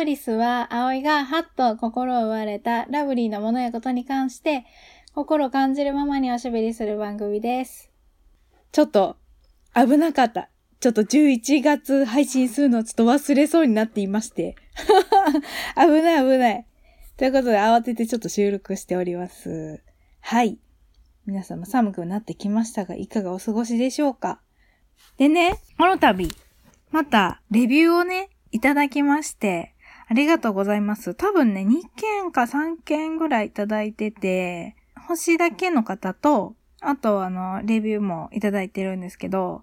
[0.00, 4.64] ブリスは、葵がハッと心を奪われたラブリーなものやことに関して、
[5.14, 7.90] 心を感じるままにおしゃべりする番組です。
[8.72, 9.18] ちょっと、
[9.74, 10.48] 危なかった。
[10.80, 14.56] ちょっと11月配信するのちょっと忘れそうになっていまして。
[15.76, 16.66] 危ない危ない。
[17.18, 19.82] ということで慌ててちょっと収録しております。
[20.20, 20.58] はい。
[21.26, 24.40] 皆様寒くなってきましたが、いかがお過ごしでしょうか？
[25.18, 26.30] でね、この度、
[26.90, 29.74] また、レビューをね、いただきまして、
[30.10, 31.14] ありがとうございます。
[31.14, 34.74] 多分ね、2件か3件ぐらいいただいてて、
[35.06, 39.62] 星だけの方と、あとあの、レビューもいただいてるんですけど、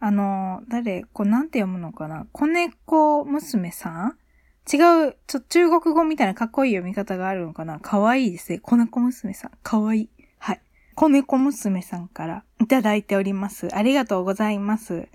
[0.00, 2.26] あの、誰、こうなんて読むのかな？
[2.32, 4.18] 子猫娘さん？
[4.72, 7.78] 違う、ちょ、中国語みたいなかっこいい読み方があるのかな？
[7.78, 8.58] かわいいですね。
[8.58, 9.52] 子猫娘さん。
[9.62, 10.08] かわいい。
[10.40, 10.60] はい。
[10.96, 13.72] 子猫娘さんからいただいております。
[13.72, 15.06] ありがとうございます。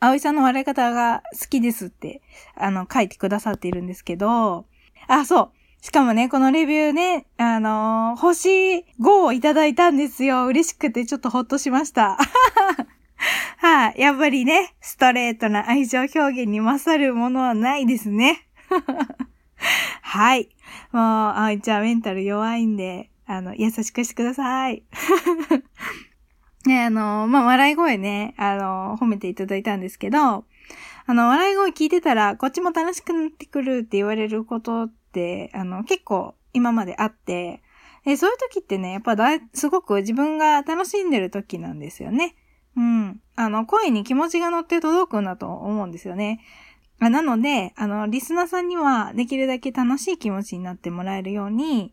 [0.00, 2.22] 葵さんの笑い方が好きですって、
[2.56, 4.66] あの、書いてくださっているんですけど、
[5.08, 5.50] あ、そう。
[5.84, 8.84] しかもね、このレビューね、あのー星5
[9.22, 10.46] をいただいたんですよ。
[10.46, 12.16] 嬉しくてちょっとほっとしました。
[13.58, 18.46] はい、やっぱりね、ストレートな愛情表現に勝るものはないですね。
[20.00, 20.48] はい。
[20.92, 24.84] もう、葵ちゃんメンタル弱いんで、あの、優しくしてください。
[26.66, 30.44] ね、あの、まあ、笑い声ね、あの、褒めていただいたんですけど、
[31.06, 37.62] あの、笑い声聞いてたら、こっちも楽しくなってくるって言われることって、あの、結構今まであって、
[38.04, 42.34] でそういう時ってね、やっぱだい、すごく自分が楽しんでる時なんですよね。
[42.76, 43.20] うん。
[43.36, 46.40] あの、声に気持ちが乗って届くんだと思うんですよね。
[47.00, 51.92] なので、あの、リスナーさんにはできるだけ楽しい気持ちになってもらえるように、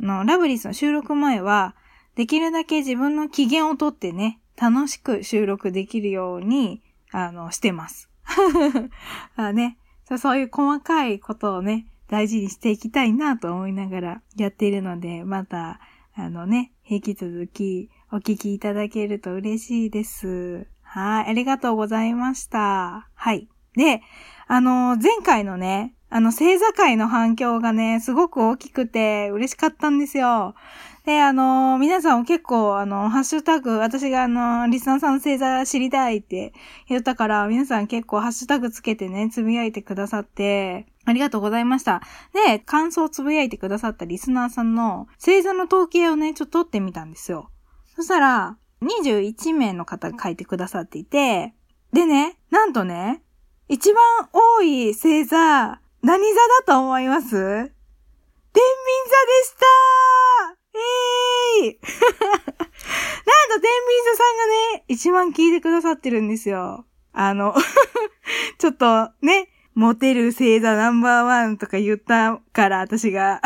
[0.00, 1.74] あの、ラブリースの収録前は、
[2.16, 8.10] できるだけ自分の機嫌をとってね、楽しく収録できるように、あの、してます。
[9.36, 15.80] あねそう、そういう細かいことをね、大事にしていきたいなと思いながらやっているので、また、
[16.14, 20.66] あのね、引き続きお聞きいただけると嬉しいです。
[20.82, 23.08] はい、ありがとうございました。
[23.14, 23.48] はい。
[23.76, 24.02] で、
[24.46, 30.54] あの、前回のね、あの、星座会の反響がね、すごく大きくて嬉しかったんですよ。
[31.04, 36.52] で、あの、皆さんも結構、あの、ハッシュタグ、私があの、リスナーさんの星座知りたいって
[36.88, 42.02] 言ったから、皆さん結構ハッシュタグつけてね、つぶやいてくださって、ありがとうございました。
[42.32, 47.50] で、感想をつぶやいてくださったリスナーさんの星座の統計をね、ちょっと取ってみたんですよ。
[47.96, 51.52] そしたら、21名の方が書いてくださっていて、
[51.92, 53.22] でね、なんとね、
[53.68, 54.02] 一番
[54.32, 57.28] 多い星座、何座だと思います？
[57.30, 57.70] 天秤
[58.54, 59.54] 座でし
[60.54, 62.56] たえーい なんと天秤
[64.10, 64.46] 座さんが
[64.76, 66.86] ね、一番聞いてくださってるんですよ。
[67.12, 67.54] あの、
[68.58, 73.40] ちょっとね、モテる星座ナンバーワンとか言ったから私が、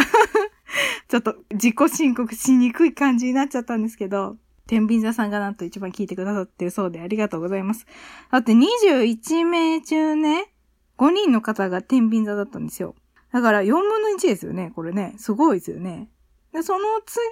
[1.09, 7.87] ちょっと自己申告しにくい感じになっちゃったんですけど、天秤座さんがなんと一番聞いてくださってるそうでありがとうございます。
[8.31, 10.53] だって21名中ね、
[10.99, 12.95] 5人の方が天秤座だったんですよ。
[13.33, 15.15] だから4分の1ですよね、これね。
[15.19, 16.09] すごいですよね。
[16.57, 17.23] で、その次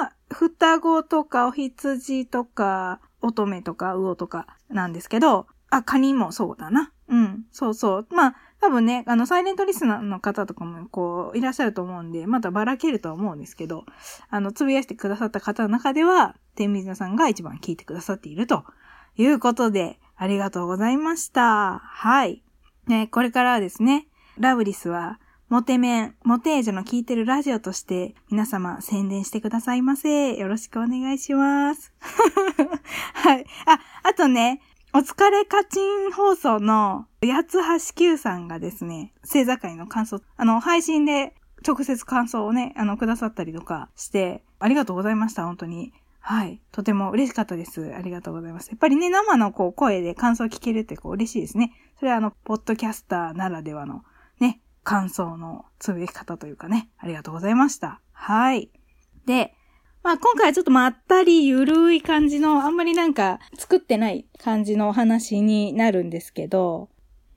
[0.00, 6.92] が、双子とか、お羊とか、乙女とか、魚とかなんですけど、あ、カニもそうだな。
[7.08, 8.06] うん、そうそう。
[8.10, 13.84] まあ、多分ね、あの、サイレントリスナーの方とかも、こう、いらっしゃると思うんで、またばらけるとは思うんですけど、
[14.28, 18.64] あの、つぶやしてくださった方の中では、天秤座さんが一番聞いてくださっていると
[19.16, 21.78] いうことで、ありがとうございました。
[21.78, 22.42] はい。
[22.88, 30.34] ね、これからはですね、ラブリスは、モテメン、モテージュの聞いてるラジオとして、皆様宣伝してくださいませ。
[30.34, 31.90] よろしくお願いします。
[33.14, 33.46] はい。
[33.64, 34.60] あ、あとね、
[34.92, 41.34] お疲れカチン放送の八つ橋九さんがですね、星座会の感想、あの、配信で
[41.66, 45.94] 直接感想をね、あの、くださったりとかして、ありがとうございました、本当に。
[46.20, 46.60] はい。
[46.72, 47.94] とても嬉しかったです。
[47.94, 48.68] ありがとうございます。
[48.68, 51.72] やっぱりね、生のこう声で感想を聞けるってこう嬉しいですね。
[51.98, 54.04] それはあの、ポッドキャスターならではの
[54.40, 58.00] ね、感想のつぶやき方というかね、ありがとうございました。
[58.10, 58.70] はい。
[59.26, 59.52] で、
[60.02, 66.88] まあ今回はちょっとまったりゆるい感じの、あんまりなんか作ってない感じのお話になるんですけど、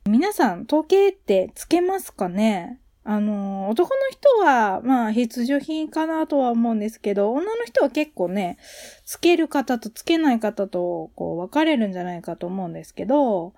[0.05, 2.79] 皆さん統計ってつけますかね？
[3.03, 8.59] あの、男の人は、まあ必需品かなとは思うんですけど、女の人は結構ね、
[9.05, 13.53] つける方とつけない方と、こう、分かれるんじゃないかと思うんですけど、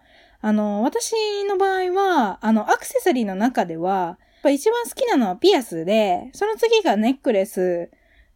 [0.46, 1.14] あの、私
[1.46, 4.20] の場合は、あの、アクセサリーの中では、
[4.52, 7.90] 一番好きなのはピアスで、その次がネックレス、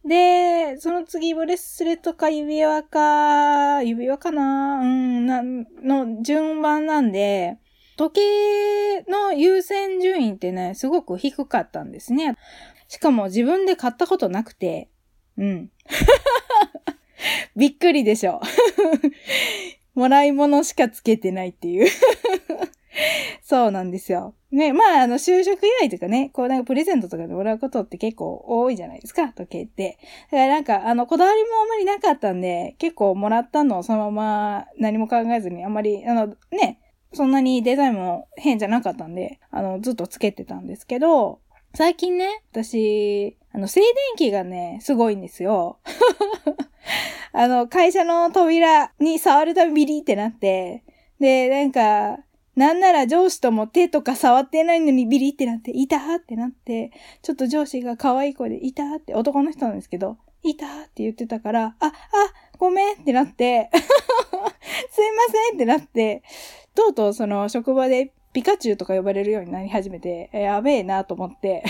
[0.06, 4.80] で、その次ブレスレットか指輪か、指輪かな？
[4.80, 7.58] うん、な、の順番なんで、
[7.98, 12.36] 時計の優先順位ってね、すごく低かったんですね。
[12.88, 14.88] しかも自分で買ったことなくて、
[15.36, 15.70] うん。
[17.54, 18.40] びっくりでしょ。
[19.98, 21.88] もらい物しかつけてないっていう
[23.42, 24.34] そうなんですよ。
[24.50, 29.98] ね、まあ、あの、就職祝いとかね、こうなんかプレゼントとかでもらうことって結構多いじゃないですか、時計って。
[30.30, 36.80] だからなんか、あの、こだわりもあんまりなかったんで、結構もらったのをそのまま何も考えずに、あんまり、あの、ね、
[37.12, 41.40] そんなにデザインも変じゃなかったんで、あの、ずっとつけてたんですけど、
[41.74, 45.80] 最近ね、私、あの、静電気がね、すごいんですよ。
[47.34, 50.84] あの、会社の扉に触るたびビリってなって、
[51.18, 52.22] で、なんか、
[52.54, 61.92] なんなら上司とも手とか触ってないのにビリってなって、いたってなって、ちょっと上司が可愛い子で、いたって男の人なんですけど、いたって言ってたから、あ、あ、
[62.58, 66.22] ごめんってなって、 すいませんってなって、
[66.76, 71.64] とうとうその職場でピカチュウとか呼ばれるようになり始めて、やべえなと思って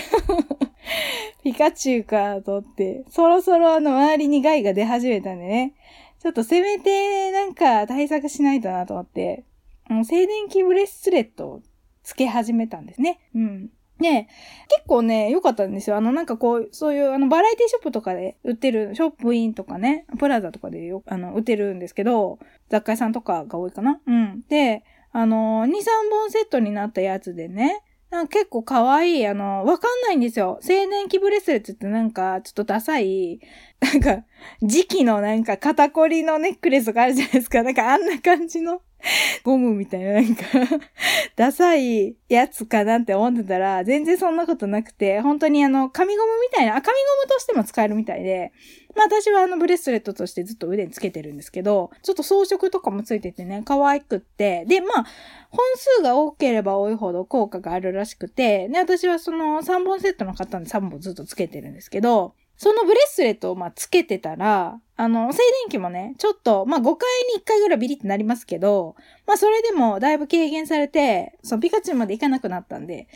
[1.42, 5.74] ピカチュウかと思って、そろそろあの周りに害が出始めたんでね、
[6.20, 9.44] ちょっとせめてなんか対策しないとなと思って、
[9.90, 11.62] う静電気ブレスレットを
[12.02, 13.20] つけ始めたんですね。
[13.34, 13.70] うん。
[13.98, 14.28] ね
[14.68, 15.96] 結構ね、良かったんですよ。
[15.96, 22.38] あの、なんかこう、そういう、あの、バラエティショップとかで売ってる、ショップインとかね、プラザとかでよ、あの、売ってるんですけど、
[22.68, 24.42] 雑貨屋さんとかが多いかなうん。
[24.48, 30.60] で、あの、2、3本セットになったやつでね、なんか結構可愛い、あの、わかんないんですよ。
[30.62, 33.40] 青年期ブレスレットってなんか、ちょっとダサい、
[33.80, 34.24] なんか、
[34.62, 37.62] 時期のなんか肩こりのネックレスがあるじゃないですか。
[37.62, 38.80] なんかあんな感じの
[39.44, 40.44] ゴムみたいななんか
[41.36, 48.52] ダサいやつかなって思ってたら、全然そんなことなくて、本当にあの、紙ゴムみたいな、あ、紙ゴムとしても使えるみたいで、
[48.96, 55.06] まあ私はあのブレスレットとしてずっと腕につけてるんですけど、ちょっと装飾とかもついててね、可愛くって、で、まあ、
[55.50, 68.96] 本数が多ければ多いほど効果があるらしくて、で、私はその3本セットの方に3本ずっとつけてるんですけど、そのブレスレットをまあつけてたら、あの、静電気もね、ちょっと、まあ5回に1回ぐらいビリってなりますけど、
[69.26, 73.06] まあそれでもだいぶ軽減されて、そのピカチュウまでいかなくなったんで、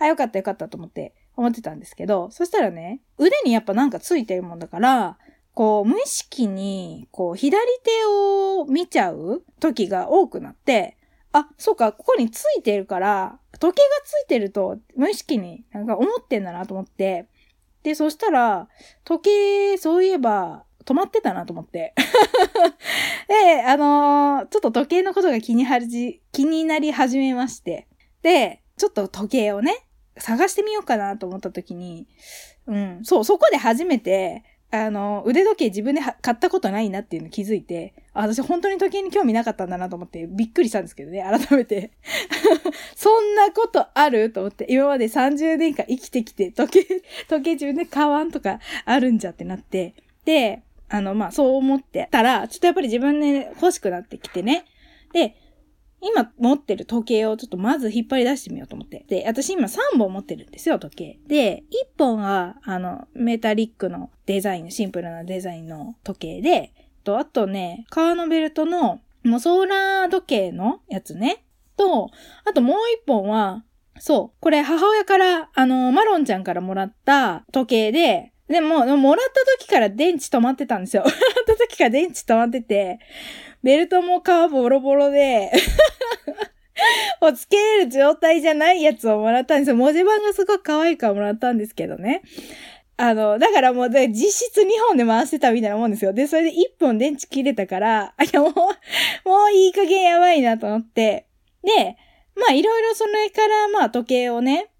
[0.00, 5.16] あ、よかったよかったと思って思ってたんですけど、そしたらね、腕にやっぱなんかついてるもんだから、
[5.54, 10.96] こう無意識に、こう左手を見ちゃう時が多くなって、
[11.30, 17.28] あ、そうか、ここについてるから、時計がついてると無意識になんか思ってんだなと思って、
[17.82, 18.68] で、そしたら、
[19.04, 19.24] 時
[19.74, 21.94] 計、そういえば、止まってたなと思って。
[23.28, 27.86] で、あのー、ちょっと時計のことが気にはじ、気になり始めまして。
[28.22, 29.74] で、ちょっと時計をね、
[30.16, 32.08] 探してみようかなと思った時に、
[32.66, 41.92] うん、そう、そこで初めて、あの、腕時計自分で買ったことないなっていうの気づいて、私本当に時計に興味なかったんだなと思ってびっくりしたんですけどね、改めて。
[42.94, 49.94] そんなことあると思って、今まで30年間生きてきて、時計、時計自分で買わんとかあるんじゃってなって、
[50.26, 54.66] で、あの、まあ、そう思ってたら、ちょっとやっぱり自分で欲しくなってきてね。
[55.12, 55.34] で、
[56.00, 59.04] 今持ってる時計をちょっとまず引っ張り出してみようと思って。
[59.08, 61.18] で、私今3本持ってるんですよ、時計。
[61.26, 66.72] で、1本は、あの、メタリックのデザイン、シンプルなデザインの時計で、
[67.04, 71.44] と、あとね、革のベルトの、もうソーラー時計のやつね。
[71.76, 72.10] と、
[72.44, 73.64] あともう1本は、
[73.98, 81.02] そう、これ母親から、あの、マロンちゃんからもらった時計で、でも、もらった時から電池止まってたんですよ。
[81.06, 82.98] もらった時から電池止まってて、
[83.62, 85.50] ベルトも皮ボロボロで
[87.20, 89.76] もうつけれる状態じゃないやつをもらったんですよ。
[89.76, 92.22] 文字盤がすごく可愛いからもらったんですけどね。
[92.96, 96.12] あの、だからもう、実質2本で回してたみたいなもんですよ。
[96.12, 101.26] で、それで1本電池切れたから、あ、いやもう、もういい加減やばいなと思って。
[101.62, 101.96] で、
[102.34, 104.70] まあいろいろそれからまあ時計をね、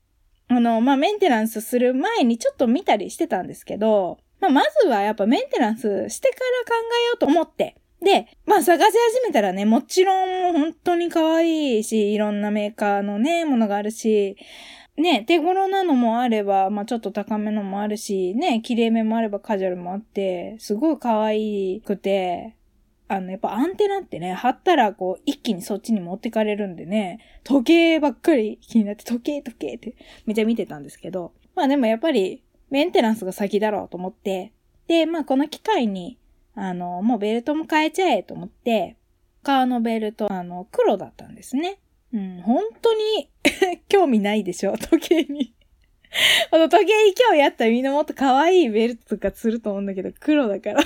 [0.49, 14.37] あの、まあメンテナンスする前にちょっと見たりしてたんですけど、まあまずはやっぱメンテナンスしてから考えようと思って、で、まあ探し始めたらね、もちろん本当に可愛いし、いろんなメーカーのね、ものがあるし、
[14.97, 22.57] ね、手頃なのもあれば、まあちょっと高めのもあるし、ね、綺麗めもあればカジュアルもあって、すごい可愛くて、
[23.09, 29.95] あの、やっぱアンテナってね、貼ったらこう、一気にそっちに持ってかれるんでね、時計ばっかり気になって、時計時計って
[30.27, 34.53] めっちゃ見てたんですけど、まあでもやっぱり、メンテナンスが先だろうと思って、
[34.87, 36.19] で、まあこの機会に、
[36.55, 38.97] あの、もうベルトも変えちゃえと思って、
[39.43, 41.79] 革のベルト、あの、黒だったんですね。
[42.13, 43.31] うん、本当に
[43.89, 45.55] 興味ないでしょ、時計に
[46.51, 50.83] あの、時計に興味あったらみんなもっと可愛いベルトとかすると思うんだけど、黒だから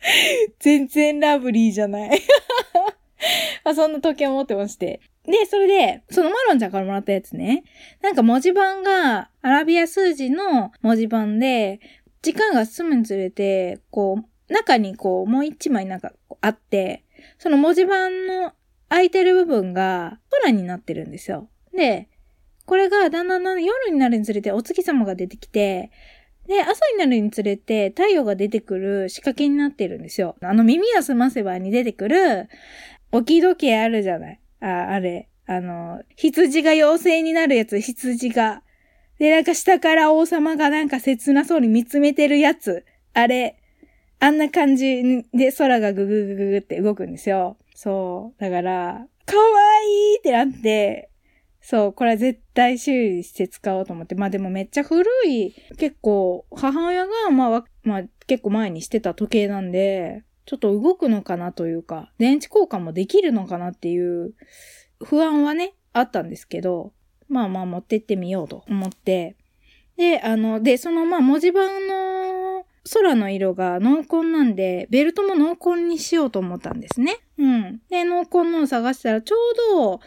[0.58, 2.10] 全然ラブリーじゃない
[3.64, 5.00] まあそんな時計を持ってまして。
[5.24, 7.64] で、それで、そのマロンちゃんからもらったやつね。
[8.00, 11.80] なんか文字盤がアラビア数字の文字盤で、
[12.22, 17.04] 時間が進むにつれて、こう、中にこう、もう一枚なんかあって、
[17.38, 18.52] その文字盤の
[18.88, 21.48] 空いてる部分が空になってるんですよ。
[21.76, 22.08] で、
[22.64, 25.90] これがだんだんだん夜になるにつれてお月様が出てきて、
[26.48, 30.34] で、朝になるにつれて太陽が出てくる仕掛けになってるんですよ。
[30.40, 32.48] あの耳を澄ませばに出てくる
[33.12, 34.40] 置き時計あるじゃない。
[34.60, 35.28] あ、あれ。
[35.46, 38.62] あの、羊が妖精になるやつ、羊が。
[39.18, 42.84] で、なんか下から王様がなんか切なそうに見つめてるやつ。
[43.12, 43.58] あれ。
[44.20, 47.56] あんな感じで空がグググググって動くんですよ。
[47.74, 48.40] そう。
[48.40, 49.42] だから、かわ
[49.86, 51.07] いいってなって、
[51.70, 54.14] そう、これは絶対修理して使おうと思って。
[54.14, 64.32] まあでもめっちゃ古い、結構、母親が、まあ、まあ結構前にしてた時計なんで、ちょっと動くのかなというか、電池交換もできるのかなっていう
[65.04, 66.94] 不安はね、あったんですけど、
[67.28, 69.36] まあまあ持ってってみようと思って、
[69.98, 72.57] で、あの、で、そのまあ文字盤の
[72.92, 77.18] 空の色が濃紺なんで、ベルトも濃紺にしようと思ったんですね。
[77.38, 77.80] うん。
[77.88, 80.00] で、濃紺のを探したら、ちょうど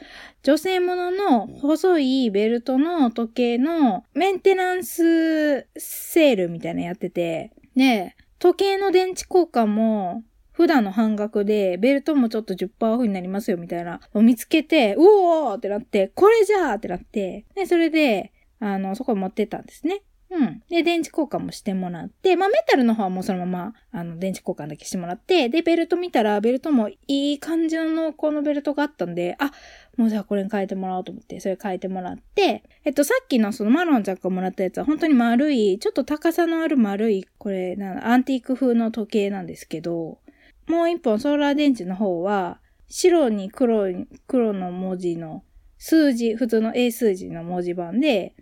[0.43, 20.01] 女性ものの細いベルトの時計のメンテナンスセールみたいなやってて、で、時計の電池交換も普段の半額で、ベルトもちょっと10%オフになりますよ、みたいなを見つけて、うおーってなって、これじゃーってなって、で、それで、あの、そこ持ってったんですね。
[20.31, 20.63] うん。
[20.69, 29.51] で、電池交換もしてもらって、まあ、メタルの方はもうそのまま、あの、電池交換だけしてもらって、で、ベルト見たら、ベルトもいい感じの濃厚のベルトがあったんで、あ、
[29.97, 40.19] もうじゃあこれに変えてもらおうと思って、それ変えてもらって、えっと、さっきのそのマロンちゃんからもらったやつは本当に丸い、ちょっと高さのある丸い、これ、なアンティーク風の時計なんですけど、
[40.67, 45.43] もう一本ソーラー電池の方は、白に黒い、黒の文字の
[45.77, 48.33] 数字、普通の英数字の文字盤で、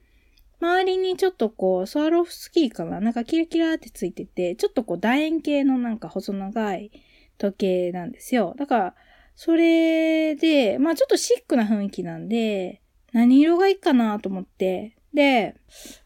[0.62, 3.00] 周りにちょっとこう、スワロフスキーかな？
[3.00, 6.92] なんかキラキラってついてて、ちょっとこう楕円形のなんか細長い
[7.38, 8.56] 時計なんですよ。
[8.58, 8.96] だから、
[9.36, 12.82] それで、まあちょっとシックな雰囲気なんで、
[13.14, 14.98] 何色がいいかなと思って。
[15.14, 15.56] で、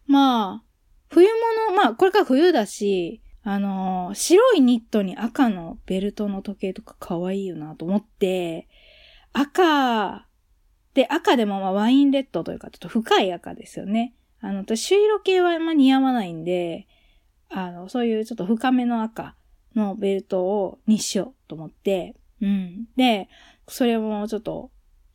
[0.06, 0.64] まあ、
[1.10, 1.28] 冬
[1.68, 8.70] 物、まあこれから冬だし、あのー、白いニットに赤のベルトの時計とか可愛いよなと思って、
[9.34, 10.28] 赤、
[10.94, 14.14] で、赤でもまあワインレッドというかちょっと深い赤ですよね。
[14.44, 16.88] あの、私、朱色系はあんま似合わないんで、
[17.50, 19.36] あの、そういうちょっと深めの赤
[19.76, 22.88] のベルトをにしようと思って、うん。
[22.96, 23.30] で、
[23.68, 24.70] それもちょっと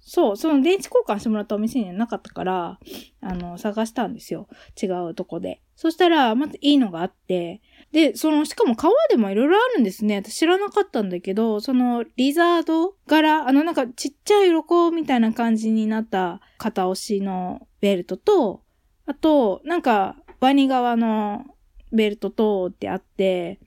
[0.08, 2.78] そう、その電池交換してもらったお店にはなかったから、
[3.20, 4.48] あの、探したんですよ。
[4.82, 5.60] 違うとこで。
[5.76, 7.60] そしたら、またいいのがあって、
[7.92, 10.16] で、その、しかも革でもいろいろあるんですね。
[10.16, 18.62] 私知らなかったんだけど、その、リザード柄、あの、なんかちっちゃい鱗みたいな感じになった片押しのベルトと、
[19.08, 21.46] あと、なんか、ワニ側の
[21.92, 23.58] ベルトとってあって、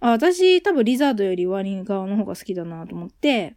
[0.00, 3.54] あ、私多分リザードよりワニ側の方が好きだなと思って、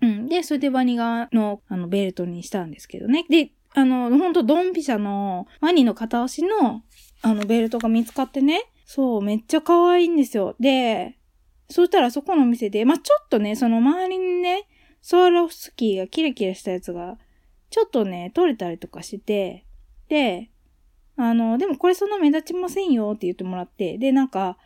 [0.00, 0.28] うん。
[0.28, 3.26] で、それでワニ側の、あの、ベルトにしたんですけどね。
[3.28, 6.82] で、あの、ほんとドンピシャのワニの片押しの、
[7.20, 8.64] あの、ベルトが見つかってね。
[8.86, 10.56] そう、めっちゃ可愛いんですよ。
[10.58, 11.18] で、
[11.68, 14.66] そしたらそこの店で、まあ、ちょっとね、その周りにね、
[15.02, 17.18] ソワロフスキーがキラキラしたやつが、
[17.68, 19.65] ちょっとね、取れたりとかして、
[20.08, 20.50] で、
[21.16, 24.58] あの、でもこれそんな目立ちませんよって言ってもらって、で、なんか、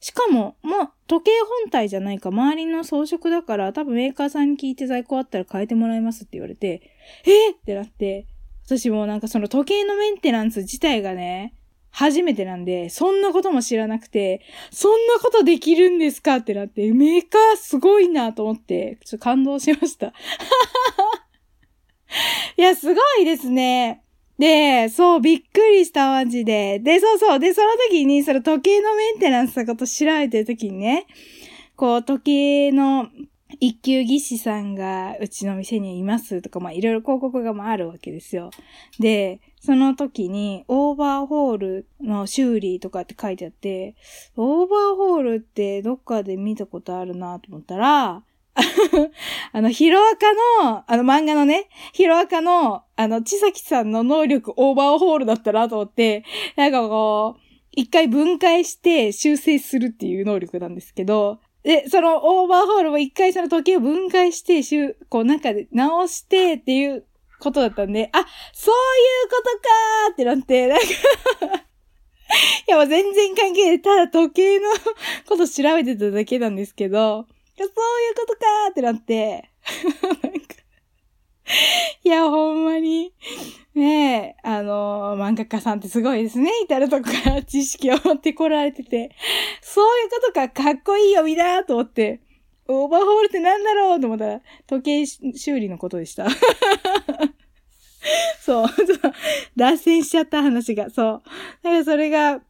[0.00, 1.30] しかも、もう、時計
[1.62, 6.90] 本体じゃないか、周りの装飾だから、多分メーカーさんに聞いて在庫あったら変えてもらいますって言われて、
[7.24, 8.26] えー、ってなって、
[8.66, 11.54] 私もなんかその時計のメンテナンス自体がね、
[11.90, 20.12] 初めてなんで、そんなことも知らなくて、そんなことできるんですかってなって、メーカーすごいなと思って、ちょっと感動しました。
[22.58, 24.03] いや、すごいですね。
[24.38, 26.80] で、そう、びっくりした、マジで。
[26.80, 27.38] で、そうそう。
[27.38, 31.06] で、その時に、その時計のメンテナンスのこと調べてる時にね、
[31.76, 33.08] こう、時計の
[33.60, 38.50] 一級技師さんがうちの店にいますとか、まあ、いろいろ広告がまあるわけですよ。
[38.98, 43.94] で、その時に、オーバーホールの修理とかって書いてあって、
[44.36, 48.22] オーバーホールってどっかで見たことあるなと思ったら、
[49.52, 50.32] あの、ヒロアカ
[50.62, 56.24] の、あの漫画のね、ヒロアカの、あの、千崎さんの能力オーバーホールだったなと思って、
[56.56, 57.40] なんかこう、
[57.72, 67.06] 一回分解して修正するっていう能力なんですけど、で、そのオーバーホールを一回その時計を分解して、しゅこうなんか直してっていう
[67.40, 68.76] ことだったんで、あ、そうい
[69.26, 70.84] うことかーってなって、なんか
[72.66, 73.82] いや、もう全然関係ない。
[73.82, 74.66] ただ時計の
[75.28, 77.70] こと調べてただけなんですけど、そういう
[78.14, 79.50] ことかーってなって、
[82.04, 83.12] いや、ほんまに。
[83.74, 86.50] ねえ、あの、漫画家さんってすごいですね。
[86.64, 89.14] 至るとこから知識を持ってこられてて。
[89.60, 92.20] そういうことか、かっこいいよ、みなと思って。
[92.66, 96.26] オーバーホールってなんだろうと思ったら、時計修理のことでした。
[98.40, 99.12] そう、ちょっと、
[99.56, 101.22] 脱線しちゃった話が、そう。
[101.62, 102.40] だからそれが、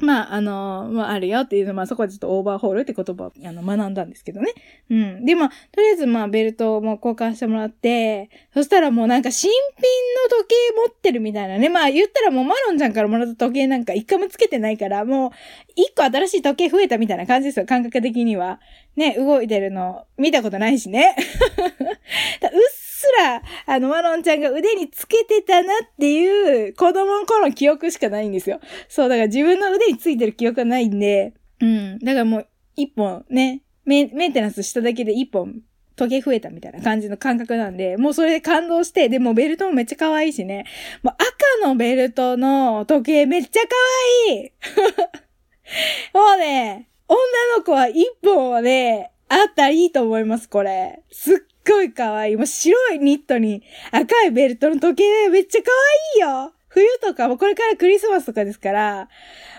[0.00, 4.52] まあ、あの、まあ、あるよっていうの、まあ、そこはちょっとオーバーホールって言葉をあの学んだんですけどね。
[4.90, 5.24] うん。
[5.24, 11.68] で、まあ、とりあえず、まあ、ベルトも交換してもらって、そしたらもうなんか新品の時計持ってるみたいなね。
[11.68, 15.30] まあ、言ったらもうマロンちゃんからもらった時計なんか一回もつけてないから、もう、
[15.76, 18.60] 一個新しい時計増えたみたいな感じですよ、感覚的には。
[18.96, 21.14] ね、動いてるの見たことないしね。
[21.16, 21.22] う
[22.46, 22.50] っ
[23.18, 28.60] ら、あの、マロンちゃんが腕につけてたなっていう子供の頃の記憶しかないんですよ。
[28.88, 31.98] そう、だから自分の腕についてる記憶がないんで、うん。
[31.98, 35.62] だからもう、一本ね、メンテナンスしただけで一本
[35.96, 40.64] 時計増えたみたいな感じの感覚なんで、もうそれで感動して、でもベルトもめっちゃ可愛いしね。
[41.02, 43.68] もう赤のベルトの時計めっちゃ可
[44.30, 44.52] 愛い
[46.14, 47.16] もうね、女
[47.58, 51.02] の子は一本はね、あったらいいと思います、これ。
[51.10, 52.36] すっごい可愛い。
[52.36, 55.70] もう白いニットに赤いベルトの時計めっちゃ可
[56.18, 56.52] 愛いよ。
[56.68, 59.08] 冬とか、もこれからクリスマスとかですから、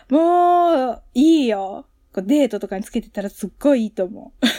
[0.10, 1.86] もう、いいよ。
[2.14, 4.46] こうデートとかにつけてたらすっごいいいと思う。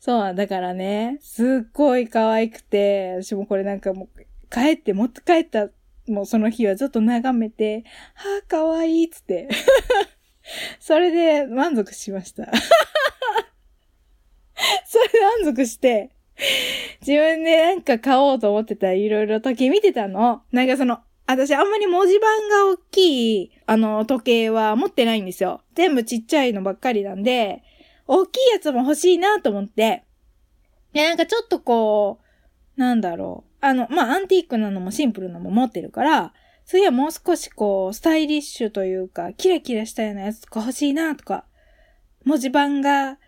[0.00, 5.68] そう、だからね、すっごい可愛くて、私もこれなんかもう、帰って持って帰った、
[6.06, 9.48] もうその日はずっと眺めて、はあ、可愛いっつって。
[10.80, 12.50] それで満足しました。
[14.86, 16.10] それで満足して、
[17.00, 20.42] 自分でなんか買おうと思ってたいろいろ時計見てたの。
[20.52, 25.62] なんかその、私あんまり文字盤が大きい、あの、時計は持ってないんですよ。
[25.74, 27.62] 全部ちっちゃいのばっかりなんで、
[28.06, 30.04] 大きいやつも欲しいなと思って。
[30.92, 32.20] で、なんかちょっとこ
[32.76, 33.48] う、なんだろう。
[33.60, 36.32] あの、まあ、アンティークなのもシンプルなのも持ってるから、
[36.64, 41.44] 次はもう少しこう、スタイリッシュというか、キラキラしたようなやつとか欲しいなとか、
[42.24, 43.18] 文字盤が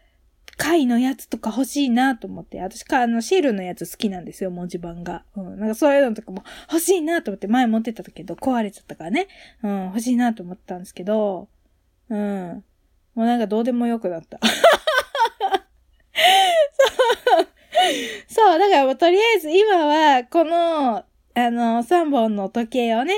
[0.61, 5.25] 貝のやつとか欲しいなと思って、私か、あの、シールのやつ好きなんですよ、文字盤が。
[5.35, 5.59] うん。
[5.59, 9.29] なんかそういうのとかも欲しいなと思って前持ってたけど壊れちゃったからね。
[9.63, 11.49] うん、欲しいなと思ったんですけど、
[12.11, 12.63] うん。
[13.15, 14.39] もうなんかどうでもよくなった。
[14.45, 14.53] そ
[17.41, 17.49] う。
[18.29, 23.15] そう、だからもうとりあえず今は、この、あの、3本の時計をね、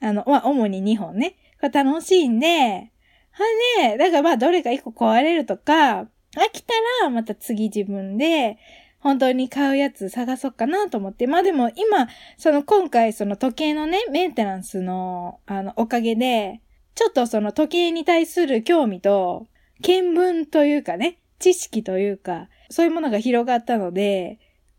[0.00, 3.42] あの、まあ、主に2本ね、これ楽しいんで、は
[3.78, 6.06] ね、だからまあどれか1個壊れるとか、
[6.36, 8.58] 飽きたら、また次自分で、
[9.00, 11.26] 本当に買うやつ探そうかなと思って。
[11.26, 16.60] まあでも今、その今回その時計のね、メンテナンスの、あの、おかげで、
[16.94, 19.48] ちょっとその時計に対する興味と、
[19.82, 24.38] 見聞というかね、知識というか、そういうものが広がったので、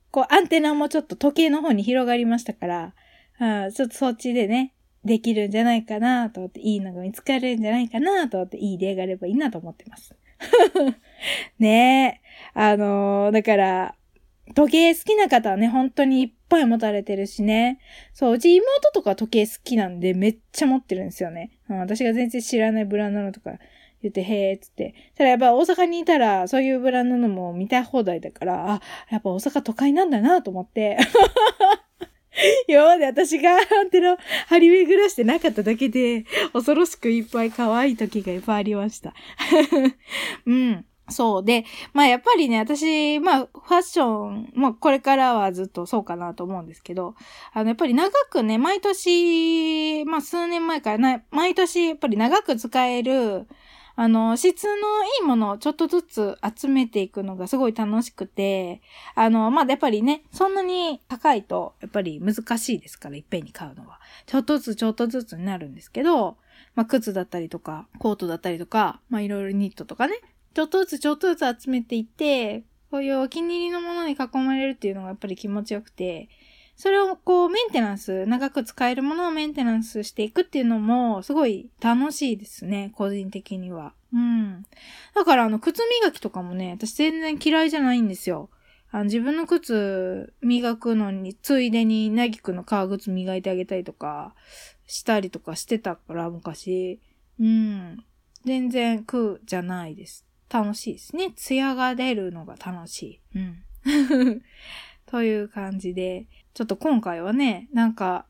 [0.09, 2.93] こう、アンテナもちょっと時計の方に広がりましたから、
[3.39, 10.15] あちょっとそっちでね、できるんじゃないかなと思って、いいのが見つかるんじゃないかなと思って、いい例があればいいなと思ってます。
[11.59, 12.21] ね
[12.55, 12.59] え。
[12.59, 13.95] あのー、だから、
[14.55, 17.79] 時計好きな方はね、本当にいっぱい持たれてるしね。
[18.13, 21.51] そう、うち妹とか時計好きなんでめっちゃ持ってるんですよね。
[21.69, 23.51] うん、私が全然知らないブランドのとか
[24.01, 24.93] 言って、へーっつって。
[25.15, 30.97] ただやっぱ大阪にいたら、そういうブランドのも見たい放題だから、あ、やっぱ大阪都会なんだなと思って。
[32.67, 39.13] 今まで私がアンテナ張り巡らしてなかっただけで、恐ろしくいっぱい可愛い時がいっぱいありました。
[40.45, 40.85] うん。
[41.09, 47.15] そうで、まあやっぱりね、私、まあファッション、まあこれからはずっとそうかなと思うんですけど、
[47.53, 53.47] あのやっぱり長くね、毎年、まあ数年前からな、毎年やっぱり長く使える、
[53.95, 58.81] あの、質のいいものをちょっとずつ集めていくのがすごい楽しくて、
[59.13, 63.99] あの、まあ、やっぱりね、そんなに高いと、やっぱり難しいですから、いっぺんに買うのは。
[64.25, 66.37] ちょっとずつちょっとずつになるんですけど、
[66.73, 70.15] まあ、靴だったりとか、コートだったりとか、まあ、いろいろニットとかね、
[70.53, 76.29] ちょっとずつちょっとずつ集めていって、こういうお気に入りのものに囲まれるっていうのがやっぱり気持ちよくて、
[76.75, 83.93] それをこうメンテナンス、長く使えるものをメンテナンスしていくっていうのもすごい楽しいですね、個人的には。
[84.13, 84.65] うん。
[85.15, 88.49] だからあの靴磨きとかもね、私全然嫌いじゃないんですよ。
[88.91, 94.35] あの自分の靴磨くのに、ついでになぎくの革靴磨いてあげたりとか
[94.85, 96.99] したりとかしてたから昔。
[97.39, 98.03] うん。
[98.45, 100.25] 全然苦じゃないです。
[100.53, 101.31] 楽しいですね。
[101.35, 103.21] 艶が出るのが楽しい。
[103.35, 103.63] うん。
[105.07, 108.27] という感じで、ちょっと今回はね、なんか、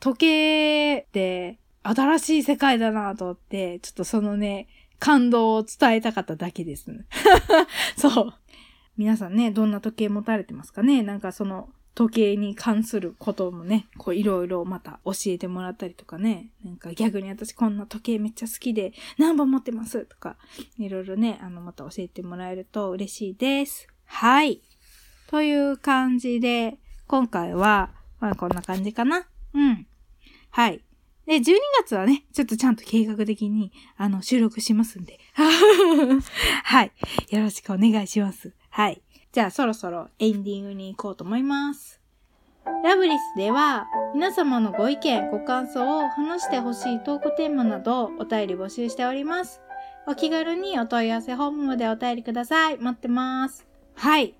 [0.00, 7.04] 時計って新しい世界だなと思って、ちょっとそのね、感動を伝えたかっただけですね。
[7.98, 8.34] そう。
[8.96, 11.02] 皆さんね、どんな時計持たれてますかね？
[11.02, 20.36] なんかその時計に関することもね、こういろいろまた教えてもらったりとかね、なんか逆に私こんな時計めっちゃ好きで何本持ってますとか、
[20.78, 23.86] いろいろね、あのまた教えてもらえると嬉しいです。
[24.06, 24.60] はい。
[25.28, 29.26] という感じで、今回は、まあこんな感じかな。
[29.54, 29.86] うん。
[30.50, 30.82] はい。
[31.26, 35.18] で、12月はね、ちょっとちゃんと計画的に、あの、収録しますんで。
[36.64, 36.92] はい。
[37.30, 38.52] よろしくお願いします。
[38.68, 39.02] はい。
[39.34, 42.00] じゃあそろそろエンディングに行こうと思います。
[42.84, 49.60] ラブリスでは皆様のご意見、ご感想を話してほしいトークテーマなどお便り募集しております。
[50.06, 52.78] お気軽にお問い合わせホームまでお便りください。
[52.78, 53.66] 待ってます。
[53.96, 54.34] はい。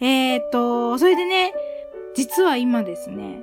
[0.00, 1.52] えー、っと、それでね、
[2.14, 3.42] 実は今ですね、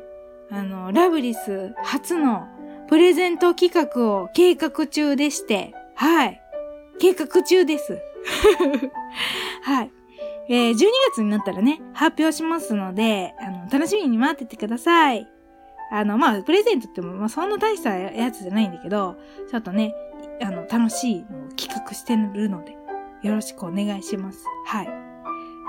[0.49, 2.47] あの、ラブリス初の
[2.87, 6.41] プレゼント企画を計画中でして、はい。
[6.99, 7.99] 計画中です。
[9.61, 9.91] はい。
[10.49, 10.75] えー、12
[11.11, 15.27] 月になったらね、発表しますので、あの、楽しみに待っててください。
[15.91, 19.15] あの、まあ、プレゼントっても、まあ、そんな大したやつじゃないんだけど、
[19.49, 19.93] ちょっとね、
[20.41, 22.77] あの、楽しいのを企画してるので、
[23.23, 24.43] よろしくお願いします。
[24.65, 24.87] はい。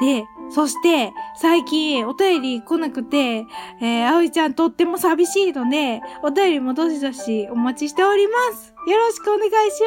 [0.01, 3.47] で、そして、最近、お便り来なくて、
[3.81, 8.75] えー、あおいちゃんとっても寂しいので、お便りもどしどしお待ちしております。
[8.87, 9.81] よろしくお願いし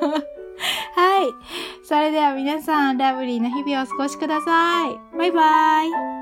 [0.00, 0.37] ます。
[0.94, 1.34] はい。
[1.84, 5.16] それでは皆さん、ラブリーな日々をお過ごしください。
[5.16, 6.17] バイバイ。